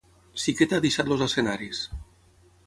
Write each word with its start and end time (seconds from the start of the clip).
Siketa 0.43 0.79
ha 0.81 0.83
deixat 0.85 1.11
els 1.17 1.23
escenaris. 1.27 1.83